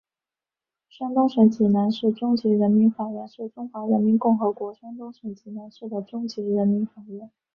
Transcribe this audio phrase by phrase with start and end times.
[0.89, 7.29] 山东省济南市中级人民法院是中华人民共和国山东省济南市的中级人民法院。